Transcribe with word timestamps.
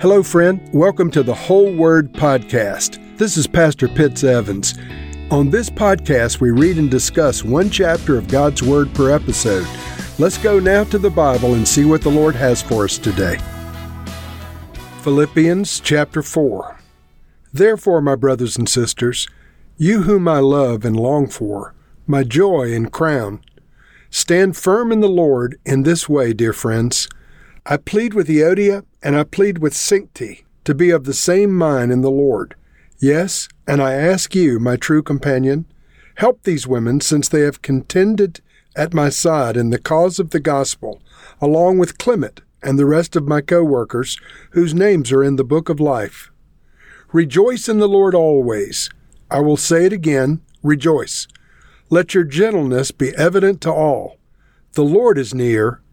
Hello, 0.00 0.22
friend. 0.22 0.60
Welcome 0.72 1.10
to 1.12 1.22
the 1.22 1.34
Whole 1.34 1.72
Word 1.72 2.12
Podcast. 2.12 2.98
This 3.18 3.36
is 3.36 3.46
Pastor 3.46 3.86
Pitts 3.86 4.24
Evans. 4.24 4.74
On 5.30 5.48
this 5.48 5.70
podcast, 5.70 6.40
we 6.40 6.50
read 6.50 6.78
and 6.78 6.90
discuss 6.90 7.44
one 7.44 7.70
chapter 7.70 8.18
of 8.18 8.26
God's 8.26 8.62
Word 8.64 8.92
per 8.94 9.10
episode. 9.14 9.66
Let's 10.18 10.38
go 10.38 10.58
now 10.58 10.82
to 10.84 10.98
the 10.98 11.10
Bible 11.10 11.54
and 11.54 11.66
see 11.66 11.84
what 11.84 12.02
the 12.02 12.10
Lord 12.10 12.34
has 12.34 12.60
for 12.60 12.84
us 12.84 12.98
today. 12.98 13.38
Philippians 15.02 15.78
chapter 15.78 16.20
4. 16.20 16.80
Therefore, 17.52 18.00
my 18.00 18.16
brothers 18.16 18.56
and 18.56 18.68
sisters, 18.68 19.28
you 19.76 20.02
whom 20.02 20.26
I 20.26 20.38
love 20.40 20.84
and 20.84 20.96
long 20.96 21.28
for, 21.28 21.74
my 22.08 22.24
joy 22.24 22.72
and 22.72 22.90
crown, 22.90 23.40
stand 24.10 24.56
firm 24.56 24.90
in 24.90 25.00
the 25.00 25.08
Lord 25.08 25.60
in 25.64 25.84
this 25.84 26.08
way, 26.08 26.32
dear 26.32 26.52
friends. 26.52 27.08
I 27.64 27.76
plead 27.76 28.12
with 28.12 28.26
Euodia 28.26 28.84
and 29.04 29.16
I 29.16 29.22
plead 29.22 29.58
with 29.58 29.72
Syntyche 29.72 30.42
to 30.64 30.74
be 30.74 30.90
of 30.90 31.04
the 31.04 31.14
same 31.14 31.56
mind 31.56 31.92
in 31.92 32.00
the 32.00 32.10
Lord. 32.10 32.56
Yes, 32.98 33.48
and 33.68 33.80
I 33.80 33.92
ask 33.94 34.34
you, 34.34 34.58
my 34.58 34.76
true 34.76 35.02
companion, 35.02 35.66
help 36.16 36.42
these 36.42 36.66
women 36.66 37.00
since 37.00 37.28
they 37.28 37.42
have 37.42 37.62
contended 37.62 38.40
at 38.74 38.94
my 38.94 39.10
side 39.10 39.56
in 39.56 39.70
the 39.70 39.78
cause 39.78 40.18
of 40.18 40.30
the 40.30 40.40
gospel, 40.40 41.02
along 41.40 41.78
with 41.78 41.98
Clement 41.98 42.40
and 42.62 42.78
the 42.78 42.86
rest 42.86 43.14
of 43.14 43.28
my 43.28 43.40
co 43.40 43.62
workers, 43.62 44.18
whose 44.50 44.74
names 44.74 45.12
are 45.12 45.22
in 45.22 45.36
the 45.36 45.44
book 45.44 45.68
of 45.68 45.78
life. 45.78 46.32
Rejoice 47.12 47.68
in 47.68 47.78
the 47.78 47.88
Lord 47.88 48.14
always. 48.14 48.90
I 49.30 49.40
will 49.40 49.56
say 49.56 49.84
it 49.84 49.92
again 49.92 50.40
rejoice. 50.64 51.28
Let 51.90 52.14
your 52.14 52.24
gentleness 52.24 52.90
be 52.90 53.14
evident 53.16 53.60
to 53.62 53.72
all. 53.72 54.18
The 54.72 54.84
Lord 54.84 55.18
is 55.18 55.34
near. 55.34 55.80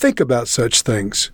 think 0.00 0.18
about 0.18 0.48
such 0.48 0.80
things. 0.80 1.30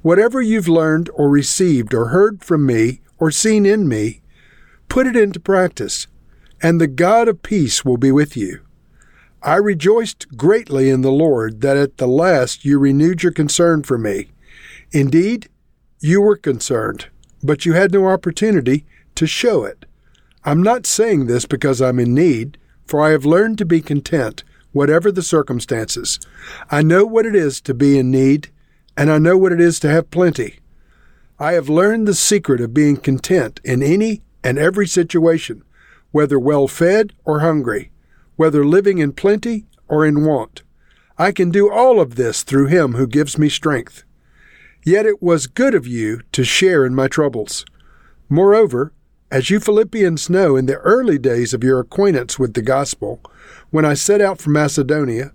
Whatever 0.00 0.40
you've 0.40 0.66
learned 0.66 1.10
or 1.12 1.28
received 1.28 1.92
or 1.92 2.06
heard 2.06 2.42
from 2.42 2.64
me 2.64 3.02
or 3.18 3.30
seen 3.30 3.66
in 3.66 3.86
me, 3.86 4.22
put 4.88 5.06
it 5.06 5.14
into 5.14 5.38
practice, 5.38 6.06
and 6.62 6.80
the 6.80 6.86
God 6.86 7.28
of 7.28 7.42
peace 7.42 7.84
will 7.84 7.98
be 7.98 8.10
with 8.10 8.34
you. 8.34 8.60
I 9.42 9.56
rejoiced 9.56 10.38
greatly 10.38 10.88
in 10.88 11.02
the 11.02 11.12
Lord 11.12 11.60
that 11.60 11.76
at 11.76 11.98
the 11.98 12.06
last 12.06 12.64
you 12.64 12.78
renewed 12.78 13.22
your 13.22 13.32
concern 13.32 13.82
for 13.82 13.98
me. 13.98 14.30
Indeed, 14.90 15.50
you 16.00 16.22
were 16.22 16.36
concerned, 16.36 17.08
but 17.42 17.66
you 17.66 17.74
had 17.74 17.92
no 17.92 18.06
opportunity 18.06 18.86
to 19.16 19.26
show 19.26 19.64
it. 19.64 19.84
I'm 20.44 20.62
not 20.62 20.86
saying 20.86 21.26
this 21.26 21.44
because 21.44 21.82
I'm 21.82 21.98
in 21.98 22.14
need, 22.14 22.56
for 22.86 23.02
I 23.02 23.10
have 23.10 23.26
learned 23.26 23.58
to 23.58 23.66
be 23.66 23.82
content 23.82 24.44
whatever 24.72 25.10
the 25.10 25.22
circumstances. 25.22 26.18
I 26.70 26.82
know 26.82 27.04
what 27.04 27.26
it 27.26 27.34
is 27.34 27.60
to 27.62 27.74
be 27.74 27.98
in 27.98 28.10
need, 28.10 28.50
and 28.96 29.10
I 29.10 29.18
know 29.18 29.36
what 29.36 29.52
it 29.52 29.60
is 29.60 29.78
to 29.80 29.88
have 29.88 30.10
plenty. 30.10 30.58
I 31.38 31.52
have 31.52 31.68
learned 31.68 32.08
the 32.08 32.14
secret 32.14 32.60
of 32.60 32.74
being 32.74 32.96
content 32.96 33.60
in 33.64 33.82
any 33.82 34.22
and 34.42 34.58
every 34.58 34.86
situation, 34.86 35.62
whether 36.10 36.38
well 36.38 36.66
fed 36.66 37.12
or 37.24 37.40
hungry, 37.40 37.90
whether 38.36 38.64
living 38.64 38.98
in 38.98 39.12
plenty 39.12 39.66
or 39.88 40.04
in 40.04 40.24
want. 40.24 40.62
I 41.16 41.32
can 41.32 41.50
do 41.50 41.70
all 41.70 42.00
of 42.00 42.14
this 42.14 42.42
through 42.42 42.66
Him 42.66 42.94
who 42.94 43.06
gives 43.06 43.38
me 43.38 43.48
strength. 43.48 44.04
Yet 44.84 45.06
it 45.06 45.22
was 45.22 45.46
good 45.46 45.74
of 45.74 45.86
you 45.86 46.20
to 46.32 46.44
share 46.44 46.86
in 46.86 46.94
my 46.94 47.08
troubles. 47.08 47.64
Moreover, 48.28 48.92
as 49.30 49.50
you 49.50 49.60
Philippians 49.60 50.30
know, 50.30 50.56
in 50.56 50.66
the 50.66 50.76
early 50.76 51.18
days 51.18 51.52
of 51.52 51.62
your 51.62 51.80
acquaintance 51.80 52.38
with 52.38 52.54
the 52.54 52.62
gospel, 52.62 53.20
when 53.70 53.84
I 53.84 53.94
set 53.94 54.20
out 54.20 54.38
for 54.38 54.50
Macedonia, 54.50 55.32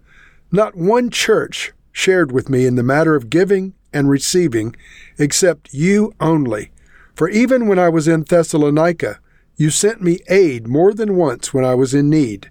not 0.52 0.76
one 0.76 1.10
church 1.10 1.72
shared 1.92 2.32
with 2.32 2.50
me 2.50 2.66
in 2.66 2.76
the 2.76 2.84
matter 2.84 3.16
of 3.16 3.30
giving 3.30 3.74
and 3.94 4.10
receiving, 4.10 4.76
except 5.18 5.74
you 5.74 6.14
only. 6.20 6.72
For 7.16 7.30
even 7.30 7.68
when 7.68 7.78
I 7.78 7.90
was 7.90 8.08
in 8.08 8.24
Thessalonica, 8.24 9.20
you 9.56 9.70
sent 9.70 10.02
me 10.02 10.20
aid 10.28 10.68
more 10.68 10.94
than 10.94 11.16
once 11.16 11.54
when 11.54 11.64
I 11.64 11.76
was 11.76 11.94
in 11.94 12.10
need. 12.10 12.50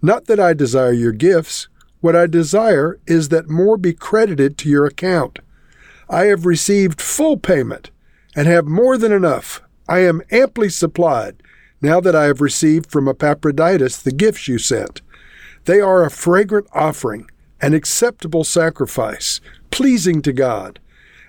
Not 0.00 0.26
that 0.26 0.38
I 0.38 0.54
desire 0.54 0.92
your 0.92 1.12
gifts, 1.12 1.68
what 2.00 2.16
I 2.16 2.26
desire 2.26 2.98
is 3.06 3.28
that 3.28 3.50
more 3.50 3.76
be 3.76 3.92
credited 3.92 4.56
to 4.58 4.68
your 4.68 4.86
account. 4.86 5.40
I 6.08 6.24
have 6.26 6.46
received 6.46 7.02
full 7.02 7.36
payment, 7.36 7.90
and 8.34 8.46
have 8.46 8.66
more 8.66 8.96
than 8.96 9.12
enough 9.12 9.60
I 9.88 10.00
am 10.00 10.22
amply 10.30 10.68
supplied, 10.68 11.42
now 11.80 12.00
that 12.00 12.16
I 12.16 12.24
have 12.24 12.40
received 12.40 12.90
from 12.90 13.08
Epaphroditus 13.08 14.02
the 14.02 14.12
gifts 14.12 14.48
you 14.48 14.58
sent. 14.58 15.02
They 15.64 15.80
are 15.80 16.04
a 16.04 16.10
fragrant 16.10 16.66
offering, 16.72 17.28
an 17.60 17.74
acceptable 17.74 18.44
sacrifice, 18.44 19.40
pleasing 19.70 20.22
to 20.22 20.32
God. 20.32 20.80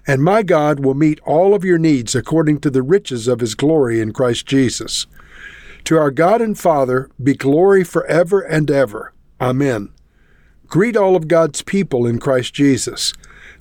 And 0.08 0.24
my 0.24 0.42
God 0.42 0.84
will 0.84 0.96
meet 0.96 1.20
all 1.22 1.54
of 1.54 1.64
your 1.64 1.78
needs 1.78 2.16
according 2.16 2.60
to 2.62 2.70
the 2.70 2.82
riches 2.82 3.28
of 3.28 3.40
his 3.40 3.56
glory 3.56 4.00
in 4.00 4.14
Christ 4.14 4.46
Jesus. 4.46 5.06
To 5.86 5.98
our 5.98 6.12
God 6.12 6.42
and 6.42 6.58
Father 6.58 7.10
be 7.22 7.34
glory 7.34 7.84
forever 7.84 8.42
and 8.42 8.70
ever. 8.70 9.14
Amen. 9.40 9.90
Greet 10.68 10.96
all 10.96 11.16
of 11.16 11.28
God's 11.28 11.62
people 11.62 12.06
in 12.08 12.20
Christ 12.20 12.54
Jesus. 12.54 13.14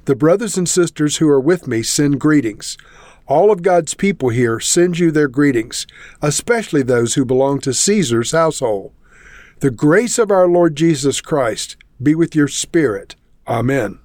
The 0.05 0.15
brothers 0.15 0.57
and 0.57 0.69
sisters 0.69 1.17
who 1.17 1.29
are 1.29 1.41
with 1.41 1.67
me 1.67 1.83
send 1.83 2.21
greetings. 2.21 2.79
All 3.31 3.53
of 3.53 3.63
God's 3.63 3.95
people 3.95 4.31
here 4.31 4.59
send 4.59 4.99
you 4.99 5.13
their 5.13 5.29
greetings, 5.29 5.87
especially 6.21 6.83
those 6.83 7.15
who 7.15 7.25
belong 7.25 7.61
to 7.61 7.73
Caesar's 7.73 8.33
household. 8.33 8.93
The 9.61 9.71
grace 9.71 10.19
of 10.19 10.33
our 10.33 10.49
Lord 10.49 10.75
Jesus 10.75 11.21
Christ 11.21 11.77
be 12.03 12.17
with 12.17 12.35
your 12.35 12.49
spirit. 12.49 13.15
Amen. 13.47 14.01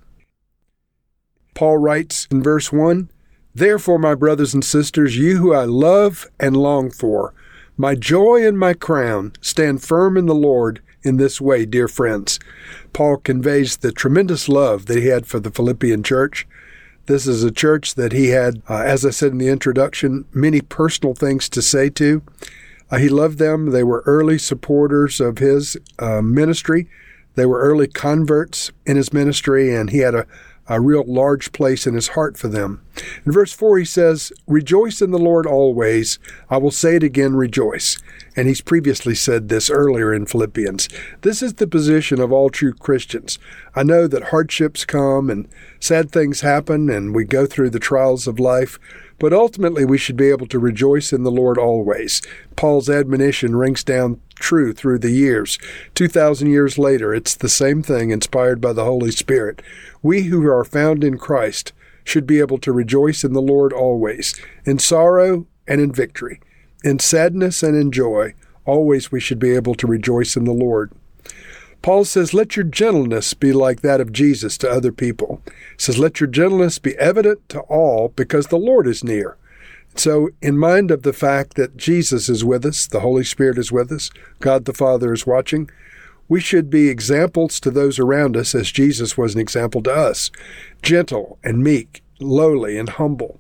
Paul 1.56 1.80
writes 1.80 2.28
in 2.30 2.44
verse 2.44 2.72
1 2.72 3.10
Therefore, 3.56 3.98
my 3.98 4.14
brothers 4.14 4.54
and 4.54 4.64
sisters, 4.64 5.18
you 5.18 5.38
who 5.38 5.56
I 5.56 5.64
love 5.64 6.28
and 6.40 6.56
long 6.56 6.92
for, 6.92 7.34
my 7.78 7.96
joy 7.96 8.46
and 8.46 8.60
my 8.60 8.76
crown, 8.76 9.34
stand 9.42 9.82
firm 9.82 10.18
in 10.18 10.28
the 10.28 10.36
Lord 10.36 10.84
in 11.02 11.18
this 11.18 11.42
way, 11.42 11.66
dear 11.66 11.88
friends. 11.88 12.40
Paul 12.94 13.18
conveys 13.18 13.78
the 13.78 13.92
tremendous 13.92 14.48
love 14.48 14.86
that 14.86 15.00
he 15.00 15.08
had 15.08 15.26
for 15.26 15.40
the 15.40 15.50
Philippian 15.52 16.04
church 16.04 16.46
this 17.08 17.28
is 17.28 17.44
a 17.44 17.52
church 17.52 17.96
that 17.96 18.12
he 18.12 18.30
had, 18.30 18.62
uh, 18.70 18.78
as 18.78 19.06
I 19.06 19.12
said 19.12 19.32
in 19.32 19.38
the 19.38 19.48
introduction, 19.48 20.26
many 20.34 20.62
personal 20.62 21.14
things 21.14 21.50
to 21.50 21.62
say 21.62 21.90
to. 21.92 22.22
Uh, 22.90 22.98
he 22.98 23.10
loved 23.10 23.38
them. 23.38 23.72
They 23.72 23.84
were 23.84 24.04
early 24.06 24.38
supporters 24.38 25.20
of 25.20 25.38
his 25.38 25.78
uh, 26.00 26.22
ministry. 26.22 26.88
They 27.36 27.46
were 27.46 27.60
early 27.60 27.88
converts 27.88 28.72
in 28.86 28.96
his 28.96 29.12
ministry, 29.14 29.76
and 29.76 29.90
he 29.90 30.00
had 30.00 30.16
a, 30.16 30.26
a 30.68 30.82
real 30.82 31.04
large 31.06 31.52
place 31.52 31.86
in 31.86 31.94
his 31.94 32.10
heart 32.10 32.38
for 32.38 32.48
them. 32.48 32.82
In 33.26 33.32
verse 33.32 33.54
4, 33.54 33.78
he 33.78 33.86
says, 33.86 34.34
Rejoice 34.48 35.02
in 35.02 35.12
the 35.12 35.20
Lord 35.20 35.46
always. 35.46 36.18
I 36.50 36.58
will 36.58 36.72
say 36.72 36.96
it 36.96 37.04
again, 37.04 37.36
rejoice. 37.36 37.98
And 38.36 38.48
he's 38.48 38.62
previously 38.62 39.16
said 39.16 39.50
this 39.50 39.70
earlier 39.70 40.14
in 40.14 40.26
Philippians. 40.26 40.90
This 41.22 41.42
is 41.42 41.56
the 41.56 41.68
position 41.68 42.20
of 42.20 42.32
all 42.32 42.50
true 42.50 42.74
Christians. 42.74 43.38
I 43.76 43.84
know 43.84 44.08
that 44.08 44.30
hardships 44.30 44.86
come 44.86 45.30
and 45.30 45.48
sad 45.80 46.12
things 46.12 46.42
happen, 46.42 46.90
and 46.90 47.14
we 47.14 47.26
go 47.26 47.46
through 47.46 47.70
the 47.70 47.80
trials 47.80 48.28
of 48.28 48.40
life. 48.40 48.80
But 49.18 49.34
ultimately, 49.34 49.86
we 49.86 49.98
should 49.98 50.18
be 50.18 50.30
able 50.30 50.48
to 50.48 50.60
rejoice 50.60 51.14
in 51.14 51.24
the 51.24 51.32
Lord 51.32 51.58
always. 51.58 52.22
Paul's 52.56 52.90
admonition 52.90 53.56
rings 53.56 53.84
down 53.84 54.20
true 54.36 54.74
through 54.74 55.00
the 55.00 55.12
years. 55.12 55.58
2,000 55.96 56.50
years 56.50 56.78
later, 56.78 57.14
it's 57.14 57.36
the 57.36 57.50
same 57.50 57.82
thing 57.82 58.12
inspired 58.12 58.60
by 58.60 58.74
the 58.74 58.84
Holy 58.84 59.12
Spirit. 59.12 59.62
We 60.04 60.24
who 60.24 60.46
are 60.48 60.66
found 60.66 61.04
in 61.04 61.18
Christ 61.18 61.72
should 62.04 62.28
be 62.28 62.40
able 62.40 62.58
to 62.60 62.72
rejoice 62.72 63.24
in 63.24 63.34
the 63.34 63.42
Lord 63.42 63.74
always, 63.74 64.40
in 64.66 64.80
sorrow 64.80 65.48
and 65.68 65.82
in 65.82 65.92
victory, 65.92 66.40
in 66.84 67.00
sadness 67.00 67.64
and 67.64 67.76
in 67.76 67.92
joy. 67.92 68.34
Always 68.66 69.12
we 69.12 69.20
should 69.20 69.40
be 69.40 69.56
able 69.56 69.76
to 69.76 69.88
rejoice 69.88 70.36
in 70.36 70.46
the 70.46 70.52
Lord. 70.52 70.92
Paul 71.82 72.06
says, 72.06 72.34
Let 72.34 72.56
your 72.56 72.66
gentleness 72.66 73.34
be 73.34 73.54
like 73.54 73.82
that 73.82 74.02
of 74.02 74.12
Jesus 74.12 74.58
to 74.60 74.70
other 74.70 74.92
people. 74.92 75.42
He 75.46 75.52
says, 75.78 76.00
Let 76.00 76.20
your 76.20 76.30
gentleness 76.30 76.80
be 76.80 76.98
evident 76.98 77.48
to 77.50 77.60
all 77.62 78.10
because 78.10 78.48
the 78.48 78.58
Lord 78.58 78.88
is 78.88 79.04
near. 79.04 79.38
So, 79.96 80.30
in 80.42 80.58
mind 80.58 80.92
of 80.92 81.04
the 81.04 81.14
fact 81.14 81.56
that 81.56 81.78
Jesus 81.78 82.28
is 82.28 82.44
with 82.44 82.66
us, 82.66 82.86
the 82.86 83.00
Holy 83.00 83.24
Spirit 83.24 83.58
is 83.58 83.72
with 83.72 83.92
us, 83.92 84.12
God 84.40 84.66
the 84.66 84.74
Father 84.74 85.14
is 85.14 85.26
watching, 85.26 85.70
we 86.28 86.42
should 86.42 86.70
be 86.70 86.90
examples 86.90 87.60
to 87.62 87.72
those 87.72 88.00
around 88.00 88.36
us 88.36 88.56
as 88.56 88.72
Jesus 88.72 89.18
was 89.18 89.36
an 89.36 89.42
example 89.42 89.82
to 89.84 89.94
us 89.94 90.32
gentle 90.82 91.38
and 91.44 91.64
meek, 91.64 92.04
lowly 92.20 92.78
and 92.78 92.90
humble. 92.90 93.40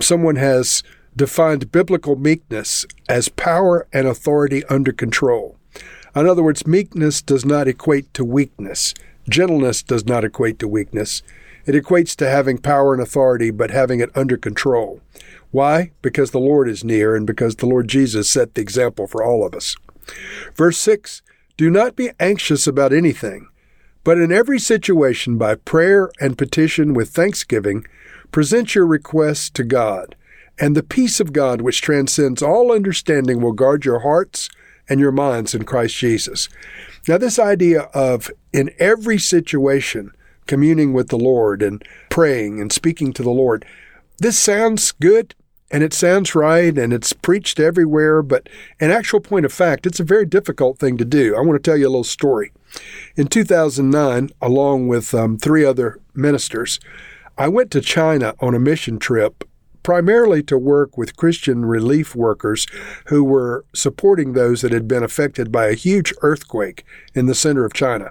someone 0.00 0.36
has 0.36 0.82
defined 1.16 1.72
biblical 1.72 2.16
meekness 2.16 2.84
as 3.08 3.30
power 3.30 3.88
and 3.92 4.06
authority 4.06 4.62
under 4.66 4.92
control. 4.92 5.56
In 6.16 6.26
other 6.26 6.42
words, 6.42 6.66
meekness 6.66 7.20
does 7.20 7.44
not 7.44 7.68
equate 7.68 8.14
to 8.14 8.24
weakness. 8.24 8.94
Gentleness 9.28 9.82
does 9.82 10.06
not 10.06 10.24
equate 10.24 10.58
to 10.60 10.66
weakness. 10.66 11.22
It 11.66 11.74
equates 11.74 12.16
to 12.16 12.30
having 12.30 12.56
power 12.56 12.94
and 12.94 13.02
authority, 13.02 13.50
but 13.50 13.70
having 13.70 14.00
it 14.00 14.16
under 14.16 14.38
control. 14.38 15.02
Why? 15.50 15.90
Because 16.00 16.30
the 16.30 16.38
Lord 16.38 16.70
is 16.70 16.82
near 16.82 17.14
and 17.14 17.26
because 17.26 17.56
the 17.56 17.66
Lord 17.66 17.88
Jesus 17.88 18.30
set 18.30 18.54
the 18.54 18.62
example 18.62 19.06
for 19.06 19.22
all 19.22 19.44
of 19.44 19.54
us. 19.54 19.76
Verse 20.54 20.78
6 20.78 21.20
Do 21.58 21.68
not 21.68 21.96
be 21.96 22.10
anxious 22.18 22.66
about 22.66 22.94
anything, 22.94 23.48
but 24.02 24.16
in 24.16 24.32
every 24.32 24.58
situation, 24.58 25.36
by 25.36 25.54
prayer 25.54 26.10
and 26.18 26.38
petition 26.38 26.94
with 26.94 27.10
thanksgiving, 27.10 27.86
present 28.32 28.74
your 28.74 28.86
requests 28.86 29.50
to 29.50 29.64
God. 29.64 30.16
And 30.58 30.74
the 30.74 30.82
peace 30.82 31.20
of 31.20 31.34
God, 31.34 31.60
which 31.60 31.82
transcends 31.82 32.42
all 32.42 32.72
understanding, 32.72 33.42
will 33.42 33.52
guard 33.52 33.84
your 33.84 33.98
hearts 33.98 34.48
and 34.88 35.00
your 35.00 35.12
minds 35.12 35.54
in 35.54 35.64
Christ 35.64 35.96
Jesus. 35.96 36.48
Now, 37.08 37.18
this 37.18 37.38
idea 37.38 37.82
of 37.94 38.30
in 38.52 38.70
every 38.78 39.18
situation, 39.18 40.12
communing 40.46 40.92
with 40.92 41.08
the 41.08 41.18
Lord 41.18 41.62
and 41.62 41.84
praying 42.08 42.60
and 42.60 42.72
speaking 42.72 43.12
to 43.12 43.22
the 43.22 43.30
Lord. 43.30 43.64
This 44.18 44.38
sounds 44.38 44.92
good 44.92 45.34
and 45.70 45.82
it 45.82 45.92
sounds 45.92 46.34
right 46.34 46.76
and 46.78 46.92
it's 46.92 47.12
preached 47.12 47.58
everywhere, 47.58 48.22
but 48.22 48.48
in 48.80 48.90
actual 48.90 49.20
point 49.20 49.44
of 49.44 49.52
fact, 49.52 49.86
it's 49.86 50.00
a 50.00 50.04
very 50.04 50.24
difficult 50.24 50.78
thing 50.78 50.96
to 50.96 51.04
do. 51.04 51.36
I 51.36 51.40
want 51.40 51.62
to 51.62 51.70
tell 51.70 51.76
you 51.76 51.86
a 51.86 51.90
little 51.90 52.04
story. 52.04 52.52
In 53.16 53.26
2009, 53.26 54.30
along 54.40 54.88
with 54.88 55.14
um, 55.14 55.38
three 55.38 55.64
other 55.64 55.98
ministers, 56.14 56.78
I 57.36 57.48
went 57.48 57.70
to 57.72 57.80
China 57.80 58.34
on 58.40 58.54
a 58.54 58.60
mission 58.60 58.98
trip 58.98 59.44
primarily 59.86 60.42
to 60.42 60.58
work 60.58 60.98
with 60.98 61.14
Christian 61.14 61.64
relief 61.64 62.16
workers 62.16 62.66
who 63.06 63.22
were 63.22 63.64
supporting 63.72 64.32
those 64.32 64.62
that 64.62 64.72
had 64.72 64.88
been 64.88 65.04
affected 65.04 65.52
by 65.52 65.66
a 65.66 65.74
huge 65.74 66.12
earthquake 66.22 66.84
in 67.14 67.26
the 67.26 67.36
center 67.36 67.64
of 67.64 67.72
China. 67.72 68.10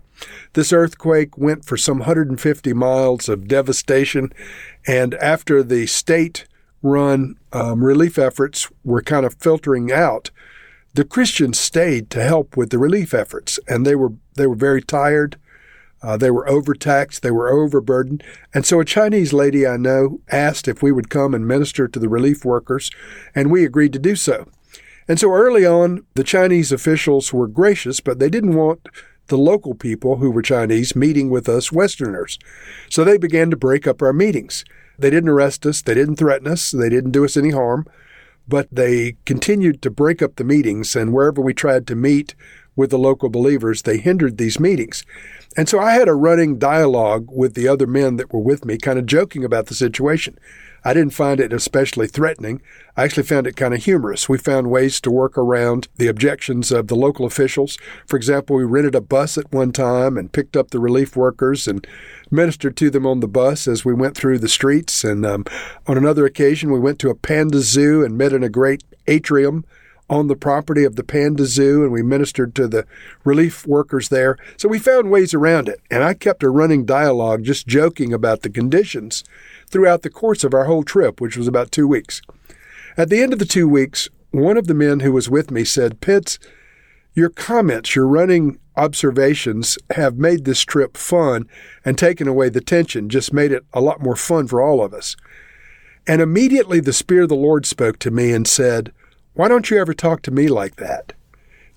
This 0.54 0.72
earthquake 0.72 1.38
went 1.38 1.66
for 1.66 1.76
some 1.76 2.00
150 2.00 2.72
miles 2.72 3.28
of 3.28 3.50
devastation, 3.50 4.32
and 4.88 5.16
after 5.16 5.62
the 5.62 5.86
state 5.86 6.48
run 6.82 7.38
um, 7.52 7.84
relief 7.84 8.18
efforts 8.18 8.72
were 8.86 9.02
kind 9.02 9.26
of 9.26 9.34
filtering 9.34 9.92
out, 9.92 10.32
the 10.94 11.04
Christians 11.04 11.60
stayed 11.60 12.10
to 12.12 12.24
help 12.24 12.56
with 12.56 12.70
the 12.70 12.80
relief 12.80 13.14
efforts, 13.14 13.60
and 13.68 13.86
they 13.86 13.96
were 13.96 14.14
they 14.36 14.48
were 14.48 14.56
very 14.56 14.82
tired. 14.82 15.36
Uh, 16.06 16.16
they 16.16 16.30
were 16.30 16.48
overtaxed, 16.48 17.24
they 17.24 17.32
were 17.32 17.52
overburdened. 17.52 18.24
And 18.54 18.64
so 18.64 18.80
a 18.80 18.86
Chinese 18.86 19.34
lady 19.34 19.66
I 19.66 19.76
know 19.76 20.22
asked 20.32 20.68
if 20.68 20.84
we 20.84 20.92
would 20.92 21.10
come 21.10 21.34
and 21.34 21.48
minister 21.48 21.88
to 21.88 22.00
the 22.00 22.08
relief 22.08 22.46
workers, 22.46 22.92
and 23.34 23.50
we 23.50 23.66
agreed 23.66 23.92
to 23.94 24.00
do 24.00 24.16
so. 24.16 24.48
And 25.08 25.20
so 25.20 25.32
early 25.34 25.66
on, 25.66 26.06
the 26.14 26.24
Chinese 26.24 26.72
officials 26.72 27.34
were 27.34 27.48
gracious, 27.48 28.02
but 28.02 28.20
they 28.20 28.30
didn't 28.30 28.56
want 28.56 28.88
the 29.28 29.38
local 29.38 29.74
people 29.74 30.18
who 30.18 30.30
were 30.30 30.44
Chinese 30.44 30.96
meeting 30.96 31.32
with 31.32 31.50
us 31.50 31.72
Westerners. 31.72 32.38
So 32.88 33.04
they 33.04 33.18
began 33.18 33.50
to 33.50 33.58
break 33.58 33.88
up 33.88 34.04
our 34.04 34.14
meetings. 34.14 34.64
They 35.00 35.10
didn't 35.10 35.30
arrest 35.30 35.66
us, 35.66 35.82
they 35.82 35.96
didn't 35.96 36.18
threaten 36.18 36.48
us, 36.48 36.70
they 36.70 36.90
didn't 36.90 37.12
do 37.12 37.26
us 37.26 37.36
any 37.36 37.50
harm, 37.50 37.88
but 38.48 38.68
they 38.72 39.18
continued 39.26 39.82
to 39.82 39.90
break 39.90 40.22
up 40.22 40.36
the 40.36 40.44
meetings, 40.44 40.96
and 40.96 41.12
wherever 41.12 41.42
we 41.42 41.56
tried 41.56 41.88
to 41.88 41.96
meet 41.96 42.36
with 42.76 42.90
the 42.90 42.98
local 42.98 43.30
believers, 43.30 43.82
they 43.82 43.98
hindered 43.98 44.38
these 44.38 44.60
meetings. 44.60 45.06
And 45.58 45.70
so 45.70 45.80
I 45.80 45.94
had 45.94 46.10
a 46.10 46.14
running 46.14 46.60
dialogue 46.60 47.28
with 47.32 47.54
the 47.54 47.68
other 47.68 47.88
men 47.88 48.18
that 48.18 48.34
were 48.34 48.42
with 48.42 48.66
me, 48.66 48.78
kind 48.78 49.00
of 49.00 49.06
joking 49.06 49.44
about 49.44 49.68
the 49.68 49.76
situation. 49.76 50.38
I 50.88 50.94
didn't 50.94 51.14
find 51.14 51.40
it 51.40 51.52
especially 51.52 52.08
threatening. 52.08 52.62
I 52.96 53.06
actually 53.06 53.24
found 53.24 53.48
it 53.48 53.56
kind 53.56 53.74
of 53.74 53.84
humorous. 53.84 54.30
We 54.30 54.38
found 54.38 54.70
ways 54.70 55.02
to 55.02 55.10
work 55.10 55.36
around 55.36 55.88
the 55.96 56.08
objections 56.08 56.72
of 56.72 56.88
the 56.88 56.96
local 56.96 57.26
officials. 57.26 57.80
For 58.06 58.18
example, 58.18 58.56
we 58.56 58.66
rented 58.66 58.94
a 58.94 59.02
bus 59.02 59.36
at 59.36 59.52
one 59.52 59.72
time 59.72 60.16
and 60.16 60.32
picked 60.32 60.56
up 60.56 60.70
the 60.70 60.80
relief 60.80 61.16
workers 61.16 61.68
and 61.68 61.88
ministered 62.30 62.78
to 62.78 62.92
them 62.92 63.08
on 63.08 63.20
the 63.20 63.28
bus 63.28 63.68
as 63.68 63.84
we 63.84 63.96
went 63.96 64.16
through 64.16 64.38
the 64.38 64.48
streets. 64.48 65.04
And 65.04 65.26
um, 65.26 65.46
on 65.88 65.98
another 65.98 66.26
occasion, 66.26 66.72
we 66.72 66.80
went 66.80 67.00
to 67.00 67.10
a 67.10 67.16
panda 67.16 67.62
zoo 67.62 68.06
and 68.06 68.16
met 68.16 68.34
in 68.34 68.44
a 68.44 68.50
great 68.50 68.84
atrium 69.08 69.66
on 70.10 70.28
the 70.28 70.36
property 70.36 70.84
of 70.84 70.96
the 70.96 71.04
Panda 71.04 71.46
Zoo 71.46 71.84
and 71.84 71.92
we 71.92 72.04
ministered 72.04 72.54
to 72.56 72.68
the 72.68 72.86
relief 73.24 73.66
workers 73.66 74.10
there. 74.10 74.38
So 74.58 74.70
we 74.70 74.78
found 74.78 75.10
ways 75.10 75.34
around 75.34 75.68
it. 75.68 75.82
And 75.90 76.04
I 76.04 76.14
kept 76.14 76.44
a 76.44 76.50
running 76.50 76.86
dialogue 76.86 77.44
just 77.44 77.68
joking 77.68 78.14
about 78.14 78.42
the 78.42 78.50
conditions 78.50 79.24
throughout 79.68 80.04
the 80.04 80.10
course 80.10 80.44
of 80.44 80.54
our 80.54 80.66
whole 80.66 80.84
trip, 80.84 81.20
which 81.20 81.38
was 81.38 81.48
about 81.48 81.72
two 81.72 81.88
weeks. 81.88 82.22
At 82.98 83.10
the 83.10 83.22
end 83.22 83.34
of 83.34 83.40
the 83.40 83.46
two 83.46 83.68
weeks, 83.68 84.10
one 84.32 84.58
of 84.58 84.68
the 84.68 84.74
men 84.74 85.00
who 85.00 85.12
was 85.12 85.30
with 85.30 85.50
me 85.50 85.64
said, 85.64 86.02
Pitts, 86.02 86.40
your 87.14 87.30
comments, 87.30 87.96
your 87.96 88.08
running 88.08 88.60
observations 88.76 89.78
have 89.96 90.18
made 90.18 90.46
this 90.46 90.62
trip 90.62 90.98
fun 90.98 91.48
and 91.84 91.98
taken 91.98 92.28
away 92.28 92.50
the 92.50 92.62
tension, 92.62 93.10
just 93.10 93.34
made 93.34 93.52
it 93.52 93.66
a 93.74 93.82
lot 93.82 94.02
more 94.02 94.16
fun 94.16 94.48
for 94.48 94.62
all 94.62 94.84
of 94.84 94.94
us. 94.94 95.16
And 96.08 96.22
immediately 96.22 96.80
the 96.80 96.94
Spirit 96.94 97.24
of 97.24 97.30
the 97.30 97.36
Lord 97.36 97.66
spoke 97.66 97.98
to 98.00 98.12
me 98.12 98.32
and 98.32 98.48
said, 98.48 98.92
why 99.36 99.48
don't 99.48 99.70
you 99.70 99.78
ever 99.78 99.94
talk 99.94 100.22
to 100.24 100.32
me 100.32 100.48
like 100.48 100.78
that? 100.78 101.14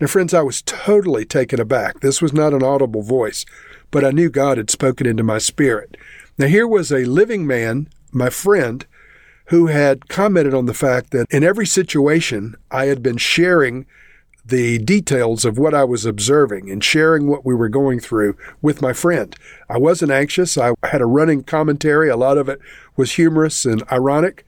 Now, 0.01 0.07
friends, 0.07 0.33
I 0.33 0.43
was 0.43 0.63
totally 0.63 1.25
taken 1.25 1.61
aback. 1.61 2.01
This 2.01 2.23
was 2.23 2.33
not 2.33 2.55
an 2.55 2.63
audible 2.63 3.03
voice, 3.03 3.45
but 3.91 4.05
I 4.05 4.13
knew 4.13 4.31
God 4.31 4.57
had 4.57 4.71
spoken 4.71 5.07
into 5.07 5.25
my 5.25 5.39
spirit. 5.39 5.97
Now, 6.39 6.47
here 6.47 6.69
was 6.69 6.93
a 6.93 7.05
living 7.05 7.47
man, 7.47 7.89
my 8.13 8.31
friend, 8.31 8.87
who 9.47 9.67
had 9.67 10.09
commented 10.09 10.55
on 10.55 10.67
the 10.67 10.75
fact 10.75 11.11
that 11.11 11.27
in 11.31 11.43
every 11.43 11.67
situation 11.67 12.55
I 12.71 12.87
had 12.87 13.03
been 13.03 13.17
sharing 13.17 13.87
the 14.45 14.79
details 14.79 15.45
of 15.45 15.59
what 15.59 15.75
I 15.75 15.85
was 15.85 16.07
observing 16.07 16.71
and 16.71 16.83
sharing 16.83 17.27
what 17.27 17.45
we 17.45 17.55
were 17.55 17.69
going 17.69 17.99
through 17.99 18.37
with 18.63 18.81
my 18.81 18.93
friend. 18.93 19.35
I 19.69 19.79
wasn't 19.79 20.13
anxious. 20.13 20.57
I 20.57 20.73
had 20.85 21.03
a 21.03 21.07
running 21.07 21.43
commentary. 21.43 22.09
A 22.09 22.17
lot 22.17 22.39
of 22.39 22.49
it 22.49 22.61
was 22.97 23.13
humorous 23.13 23.65
and 23.65 23.83
ironic, 23.91 24.47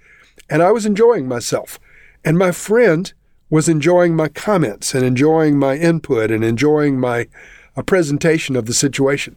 and 0.49 0.63
I 0.63 0.71
was 0.71 0.87
enjoying 0.87 1.29
myself. 1.29 1.79
And 2.25 2.39
my 2.39 2.53
friend 2.53 3.13
was 3.49 3.69
enjoying 3.69 4.15
my 4.15 4.29
comments 4.29 4.95
and 4.95 5.05
enjoying 5.05 5.59
my 5.59 5.77
input 5.77 6.31
and 6.31 6.45
enjoying 6.45 7.01
my 7.01 7.29
uh, 7.77 7.83
presentation 7.83 8.57
of 8.57 8.67
the 8.67 8.75
situation. 8.75 9.37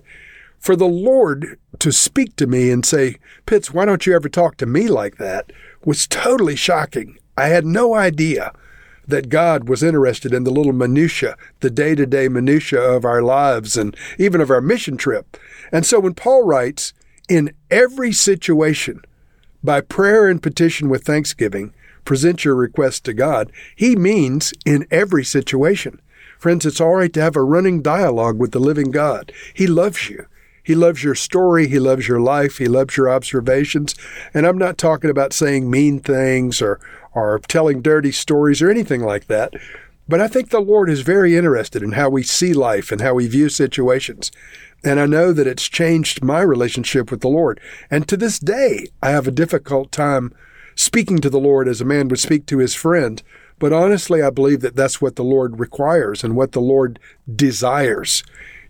For 0.60 0.76
the 0.76 0.88
Lord 0.88 1.60
to 1.80 1.92
speak 1.92 2.36
to 2.38 2.48
me 2.48 2.72
and 2.72 2.86
say, 2.86 3.18
Pitts, 3.46 3.74
why 3.74 3.86
don't 3.86 4.06
you 4.06 4.16
ever 4.16 4.30
talk 4.30 4.58
to 4.58 4.66
me 4.66 4.88
like 4.88 5.18
that? 5.18 5.52
was 5.86 6.08
totally 6.08 6.56
shocking. 6.56 7.18
I 7.38 7.48
had 7.48 7.66
no 7.66 7.96
idea 7.96 8.54
that 9.06 9.30
God 9.30 9.68
was 9.68 9.84
interested 9.84 10.34
in 10.34 10.46
the 10.46 10.52
little 10.52 10.72
minutia, 10.72 11.36
the 11.60 11.70
day-to-day 11.70 12.30
minutia 12.30 12.80
of 12.80 13.04
our 13.04 13.22
lives 13.22 13.76
and 13.76 13.98
even 14.18 14.40
of 14.40 14.50
our 14.50 14.62
mission 14.62 14.96
trip. 14.96 15.36
And 15.72 15.86
so 15.86 16.00
when 16.00 16.14
Paul 16.14 16.46
writes, 16.46 16.94
in 17.28 17.54
every 17.70 18.12
situation, 18.12 19.02
by 19.64 19.82
prayer 19.82 20.28
and 20.28 20.42
petition 20.42 20.90
with 20.90 21.04
thanksgiving, 21.04 21.74
present 22.06 22.46
your 22.46 22.56
request 22.56 23.04
to 23.06 23.14
God, 23.14 23.52
He 23.76 23.96
means 23.96 24.54
in 24.66 24.88
every 24.92 25.24
situation. 25.24 26.02
Friends, 26.38 26.66
it's 26.66 26.82
all 26.82 26.96
right 26.96 27.14
to 27.14 27.22
have 27.22 27.36
a 27.36 27.44
running 27.44 27.82
dialogue 27.82 28.38
with 28.38 28.52
the 28.52 28.60
living 28.60 28.92
God. 28.92 29.32
He 29.54 29.68
loves 29.68 30.10
you. 30.10 30.26
He 30.64 30.76
loves 30.76 31.04
your 31.04 31.16
story. 31.16 31.68
He 31.68 31.80
loves 31.80 32.08
your 32.08 32.20
life. 32.20 32.58
He 32.58 32.68
loves 32.68 32.98
your 32.98 33.10
observations. 33.10 33.96
And 34.34 34.46
I'm 34.46 34.58
not 34.58 34.78
talking 34.78 35.10
about 35.10 35.34
saying 35.34 35.70
mean 35.70 36.00
things 36.00 36.62
or, 36.62 36.80
or 37.14 37.40
telling 37.48 37.82
dirty 37.82 38.12
stories 38.12 38.62
or 38.62 38.70
anything 38.70 39.02
like 39.02 39.28
that. 39.28 39.54
But 40.08 40.20
I 40.20 40.28
think 40.28 40.50
the 40.50 40.60
Lord 40.60 40.90
is 40.90 41.02
very 41.02 41.38
interested 41.38 41.82
in 41.82 41.94
how 41.94 42.10
we 42.10 42.24
see 42.24 42.54
life 42.54 42.92
and 42.92 43.02
how 43.02 43.14
we 43.14 43.28
view 43.28 43.50
situations. 43.50 44.32
And 44.84 45.00
I 45.00 45.06
know 45.06 45.32
that 45.32 45.48
it's 45.48 45.70
changed 45.70 46.24
my 46.24 46.42
relationship 46.42 47.10
with 47.10 47.22
the 47.22 47.30
Lord. 47.30 47.60
And 47.90 48.08
to 48.08 48.18
this 48.18 48.38
day, 48.38 48.88
I 49.02 49.12
have 49.12 49.28
a 49.28 49.32
difficult 49.32 49.92
time 49.92 50.34
speaking 50.76 51.20
to 51.20 51.30
the 51.30 51.40
Lord 51.40 51.68
as 51.68 51.82
a 51.82 51.86
man 51.86 52.08
would 52.08 52.20
speak 52.20 52.46
to 52.48 52.60
his 52.60 52.76
friend. 52.76 53.22
But 53.60 53.74
honestly, 53.74 54.22
I 54.22 54.30
believe 54.30 54.62
that 54.62 54.76
that's 54.76 55.02
what 55.02 55.16
the 55.16 55.24
Lord 55.24 55.60
requires 55.60 56.24
and 56.24 56.36
what 56.36 56.52
the 56.52 56.62
Lord 56.62 57.00
desires. 57.34 58.24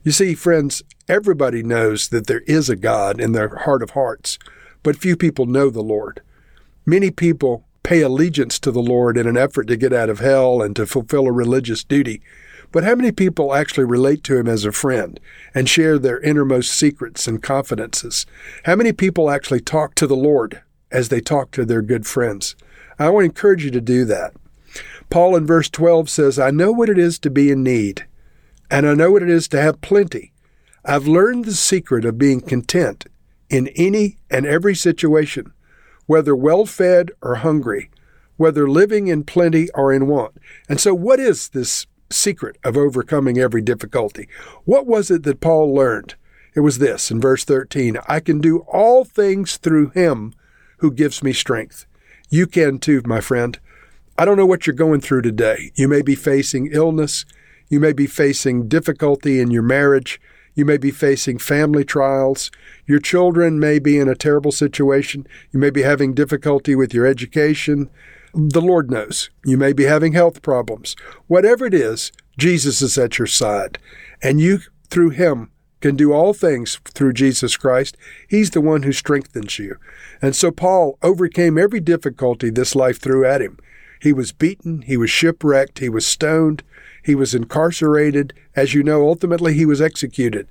You 0.04 0.12
see, 0.12 0.36
friends, 0.36 0.84
everybody 1.08 1.64
knows 1.64 2.10
that 2.10 2.28
there 2.28 2.42
is 2.42 2.70
a 2.70 2.76
God 2.76 3.22
in 3.22 3.32
their 3.32 3.56
heart 3.60 3.82
of 3.82 3.92
hearts, 3.92 4.38
but 4.84 4.98
few 4.98 5.16
people 5.16 5.46
know 5.46 5.70
the 5.70 5.82
Lord. 5.82 6.22
Many 6.86 7.10
people 7.10 7.64
pay 7.84 8.02
allegiance 8.02 8.60
to 8.60 8.72
the 8.72 8.82
Lord 8.82 9.18
in 9.18 9.28
an 9.28 9.38
effort 9.38 9.68
to 9.68 9.78
get 9.78 9.94
out 9.94 10.10
of 10.10 10.20
hell 10.20 10.62
and 10.62 10.76
to 10.76 10.86
fulfill 10.86 11.28
a 11.28 11.32
religious 11.32 11.84
duty. 11.84 12.22
But 12.72 12.84
how 12.84 12.96
many 12.96 13.12
people 13.12 13.54
actually 13.54 13.86
relate 13.86 14.24
to 14.26 14.38
him 14.38 14.48
as 14.48 14.66
a 14.66 14.72
friend 14.72 15.20
and 15.54 15.70
share 15.70 16.00
their 16.00 16.20
innermost 16.20 16.74
secrets 16.74 17.28
and 17.28 17.42
confidences? 17.42 18.26
How 18.66 18.76
many 18.76 18.94
people 18.94 19.30
actually 19.30 19.62
talk 19.62 19.96
to 19.96 20.08
the 20.08 20.16
Lord 20.16 20.62
as 20.94 21.10
they 21.10 21.20
talk 21.20 21.52
to 21.52 21.66
their 21.66 21.82
good 21.82 22.08
friends. 22.08 22.56
I 22.98 23.10
want 23.10 23.24
to 23.24 23.30
encourage 23.30 23.66
you 23.66 23.72
to 23.72 23.82
do 23.82 24.06
that. 24.06 24.34
Paul 25.10 25.36
in 25.36 25.46
verse 25.46 25.70
12 25.70 26.10
says, 26.10 26.40
I 26.40 26.52
know 26.52 26.72
what 26.72 26.90
it 26.90 26.98
is 26.98 27.20
to 27.20 27.30
be 27.30 27.52
in 27.52 27.64
need, 27.64 28.06
and 28.72 28.88
I 28.88 28.94
know 28.94 29.12
what 29.12 29.24
it 29.24 29.30
is 29.30 29.48
to 29.50 29.62
have 29.62 29.82
plenty. 29.82 30.32
I've 30.86 31.08
learned 31.08 31.46
the 31.46 31.54
secret 31.54 32.06
of 32.06 32.18
being 32.18 32.42
content 32.42 33.06
in 33.50 33.68
any 33.70 34.18
and 34.30 34.46
every 34.46 34.76
situation, 34.76 35.52
whether 36.06 36.36
well 36.36 36.66
fed 36.66 37.12
or 37.22 37.36
hungry, 37.36 37.90
whether 38.38 38.68
living 38.68 39.08
in 39.08 39.24
plenty 39.24 39.70
or 39.72 39.94
in 39.94 40.08
want. 40.08 40.38
And 40.68 40.80
so, 40.80 40.94
what 40.94 41.20
is 41.20 41.50
this 41.50 41.86
secret 42.10 42.58
of 42.64 42.78
overcoming 42.78 43.38
every 43.38 43.62
difficulty? 43.62 44.28
What 44.66 44.86
was 44.86 45.10
it 45.12 45.24
that 45.24 45.42
Paul 45.42 45.74
learned? 45.74 46.16
It 46.56 46.62
was 46.62 46.80
this 46.80 47.10
in 47.10 47.20
verse 47.20 47.44
13 47.44 47.98
I 48.08 48.20
can 48.20 48.40
do 48.40 48.60
all 48.60 49.06
things 49.06 49.58
through 49.58 49.90
him 49.90 50.34
who 50.84 50.92
gives 50.92 51.24
me 51.24 51.32
strength. 51.32 51.86
You 52.30 52.46
can 52.46 52.78
too, 52.78 53.02
my 53.06 53.22
friend. 53.22 53.58
I 54.18 54.26
don't 54.26 54.36
know 54.36 54.46
what 54.46 54.68
you're 54.68 54.76
going 54.76 55.00
through 55.00 55.22
today. 55.22 55.72
You 55.76 55.88
may 55.88 56.02
be 56.02 56.14
facing 56.14 56.68
illness. 56.74 57.24
You 57.70 57.80
may 57.80 57.94
be 57.94 58.06
facing 58.06 58.68
difficulty 58.68 59.40
in 59.40 59.50
your 59.50 59.64
marriage. 59.64 60.20
You 60.56 60.66
may 60.66 60.78
be 60.78 60.92
facing 60.92 61.38
family 61.38 61.86
trials. 61.86 62.52
Your 62.86 63.00
children 63.00 63.62
may 63.62 63.80
be 63.80 63.98
in 63.98 64.10
a 64.10 64.14
terrible 64.14 64.52
situation. 64.52 65.26
You 65.54 65.60
may 65.62 65.70
be 65.70 65.84
having 65.84 66.14
difficulty 66.14 66.76
with 66.76 66.94
your 66.94 67.06
education. 67.06 67.90
The 68.34 68.62
Lord 68.62 68.92
knows. 68.92 69.30
You 69.46 69.58
may 69.58 69.72
be 69.72 69.86
having 69.86 70.12
health 70.12 70.42
problems. 70.42 70.98
Whatever 71.28 71.66
it 71.66 71.74
is, 71.74 72.12
Jesus 72.38 72.82
is 72.82 72.98
at 72.98 73.18
your 73.18 73.28
side. 73.28 73.80
And 74.22 74.42
you, 74.42 74.60
through 74.90 75.12
Him, 75.12 75.50
can 75.84 75.98
do 75.98 76.14
all 76.14 76.34
things 76.34 76.80
through 76.86 77.12
Jesus 77.12 77.58
Christ. 77.58 77.98
He's 78.30 78.52
the 78.52 78.62
one 78.62 78.84
who 78.84 78.94
strengthens 78.94 79.60
you. 79.60 79.76
And 80.22 80.34
so 80.34 80.50
Paul 80.50 80.98
overcame 81.04 81.58
every 81.58 81.82
difficulty 81.82 82.50
this 82.50 82.74
life 82.74 83.02
threw 83.02 83.26
at 83.26 83.42
him. 83.42 83.60
He 84.02 84.14
was 84.14 84.32
beaten, 84.32 84.84
he 84.84 84.96
was 84.96 85.10
shipwrecked, 85.10 85.80
he 85.80 85.90
was 85.90 86.08
stoned, 86.08 86.64
he 87.04 87.16
was 87.16 87.36
incarcerated. 87.36 88.34
As 88.56 88.74
you 88.74 88.82
know, 88.82 89.06
ultimately 89.10 89.56
he 89.56 89.66
was 89.66 89.82
executed. 89.82 90.48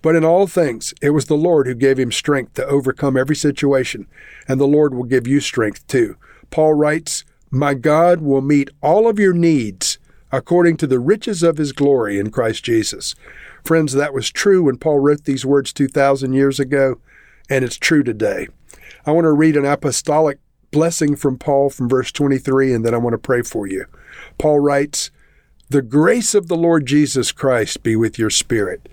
But 0.00 0.16
in 0.16 0.24
all 0.24 0.46
things, 0.46 0.94
it 1.02 1.10
was 1.10 1.26
the 1.26 1.34
Lord 1.36 1.66
who 1.66 1.74
gave 1.74 1.98
him 1.98 2.10
strength 2.10 2.54
to 2.54 2.64
overcome 2.64 3.18
every 3.18 3.36
situation, 3.36 4.06
and 4.48 4.58
the 4.58 4.66
Lord 4.66 4.94
will 4.94 5.04
give 5.04 5.26
you 5.26 5.40
strength 5.40 5.86
too. 5.88 6.16
Paul 6.50 6.72
writes, 6.72 7.24
My 7.50 7.74
God 7.74 8.22
will 8.22 8.40
meet 8.40 8.70
all 8.80 9.08
of 9.08 9.18
your 9.18 9.34
needs 9.34 9.89
according 10.32 10.76
to 10.78 10.86
the 10.86 11.00
riches 11.00 11.42
of 11.42 11.56
his 11.56 11.72
glory 11.72 12.18
in 12.18 12.30
Christ 12.30 12.64
Jesus. 12.64 13.14
Friends, 13.64 13.92
that 13.92 14.14
was 14.14 14.30
true 14.30 14.64
when 14.64 14.78
Paul 14.78 14.98
wrote 14.98 15.24
these 15.24 15.44
words 15.44 15.72
2,000 15.72 16.32
years 16.32 16.60
ago, 16.60 17.00
and 17.48 17.64
it's 17.64 17.76
true 17.76 18.02
today. 18.02 18.48
I 19.04 19.12
want 19.12 19.24
to 19.24 19.32
read 19.32 19.56
an 19.56 19.64
apostolic 19.64 20.38
blessing 20.70 21.16
from 21.16 21.38
Paul 21.38 21.70
from 21.70 21.88
verse 21.88 22.12
23, 22.12 22.72
and 22.72 22.84
then 22.84 22.94
I 22.94 22.98
want 22.98 23.14
to 23.14 23.18
pray 23.18 23.42
for 23.42 23.66
you. 23.66 23.86
Paul 24.38 24.60
writes, 24.60 25.10
The 25.68 25.82
grace 25.82 26.34
of 26.34 26.48
the 26.48 26.56
Lord 26.56 26.86
Jesus 26.86 27.32
Christ 27.32 27.82
be 27.82 27.96
with 27.96 28.18
your 28.18 28.30
spirit. 28.30 28.88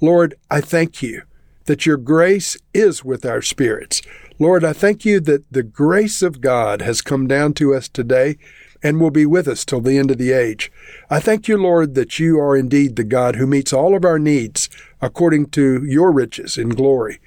Lord, 0.00 0.34
I 0.50 0.60
thank 0.60 1.02
you 1.02 1.22
that 1.66 1.86
your 1.86 1.98
grace 1.98 2.56
is 2.74 3.04
with 3.04 3.24
our 3.24 3.42
spirits. 3.42 4.02
Lord, 4.38 4.64
I 4.64 4.72
thank 4.72 5.04
you 5.04 5.20
that 5.20 5.44
the 5.52 5.62
grace 5.62 6.22
of 6.22 6.40
God 6.40 6.82
has 6.82 7.02
come 7.02 7.26
down 7.26 7.52
to 7.54 7.74
us 7.74 7.88
today 7.88 8.38
and 8.82 9.00
will 9.00 9.10
be 9.10 9.26
with 9.26 9.46
us 9.46 9.64
till 9.64 9.80
the 9.80 9.98
end 9.98 10.10
of 10.10 10.18
the 10.18 10.32
age. 10.32 10.70
I 11.08 11.20
thank 11.20 11.48
you, 11.48 11.56
Lord, 11.56 11.94
that 11.94 12.18
you 12.18 12.38
are 12.38 12.56
indeed 12.56 12.96
the 12.96 13.04
God 13.04 13.36
who 13.36 13.46
meets 13.46 13.72
all 13.72 13.96
of 13.96 14.04
our 14.04 14.18
needs 14.18 14.68
according 15.00 15.46
to 15.50 15.84
your 15.84 16.12
riches 16.12 16.56
in 16.56 16.70
glory. 16.70 17.20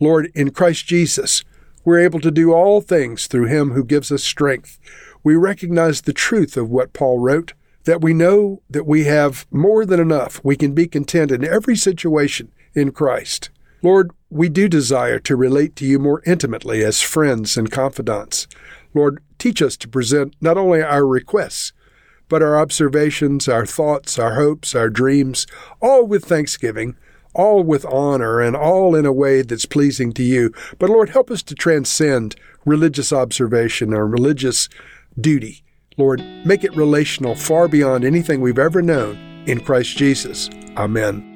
Lord, 0.00 0.30
in 0.34 0.50
Christ 0.50 0.86
Jesus, 0.86 1.44
we're 1.84 2.00
able 2.00 2.20
to 2.20 2.30
do 2.30 2.52
all 2.52 2.80
things 2.80 3.26
through 3.26 3.46
him 3.46 3.70
who 3.70 3.84
gives 3.84 4.10
us 4.10 4.24
strength. 4.24 4.78
We 5.22 5.36
recognize 5.36 6.02
the 6.02 6.12
truth 6.12 6.56
of 6.56 6.70
what 6.70 6.92
Paul 6.92 7.20
wrote, 7.20 7.52
that 7.84 8.00
we 8.00 8.12
know 8.12 8.62
that 8.68 8.86
we 8.86 9.04
have 9.04 9.46
more 9.50 9.86
than 9.86 10.00
enough. 10.00 10.40
We 10.44 10.56
can 10.56 10.72
be 10.72 10.88
content 10.88 11.30
in 11.30 11.44
every 11.44 11.76
situation 11.76 12.50
in 12.74 12.90
Christ. 12.90 13.50
Lord, 13.82 14.10
we 14.30 14.48
do 14.48 14.68
desire 14.68 15.20
to 15.20 15.36
relate 15.36 15.76
to 15.76 15.86
you 15.86 15.98
more 15.98 16.22
intimately 16.26 16.82
as 16.82 17.00
friends 17.00 17.56
and 17.56 17.70
confidants. 17.70 18.48
Lord, 18.92 19.22
teach 19.46 19.62
us 19.62 19.76
to 19.76 19.86
present 19.86 20.34
not 20.40 20.58
only 20.58 20.82
our 20.82 21.06
requests, 21.06 21.72
but 22.28 22.42
our 22.42 22.58
observations, 22.58 23.48
our 23.48 23.64
thoughts, 23.64 24.18
our 24.18 24.34
hopes, 24.34 24.74
our 24.74 24.90
dreams, 24.90 25.46
all 25.80 26.04
with 26.04 26.24
thanksgiving, 26.24 26.96
all 27.32 27.62
with 27.62 27.86
honor 27.86 28.40
and 28.40 28.56
all 28.56 28.96
in 28.96 29.06
a 29.06 29.12
way 29.12 29.42
that's 29.42 29.64
pleasing 29.64 30.12
to 30.12 30.24
you. 30.24 30.52
But 30.80 30.90
Lord, 30.90 31.10
help 31.10 31.30
us 31.30 31.44
to 31.44 31.54
transcend 31.54 32.34
religious 32.64 33.12
observation 33.12 33.94
or 33.94 34.04
religious 34.04 34.68
duty. 35.20 35.62
Lord, 35.96 36.24
make 36.44 36.64
it 36.64 36.74
relational 36.74 37.36
far 37.36 37.68
beyond 37.68 38.04
anything 38.04 38.40
we've 38.40 38.58
ever 38.58 38.82
known 38.82 39.44
in 39.46 39.60
Christ 39.60 39.96
Jesus. 39.96 40.50
Amen. 40.76 41.35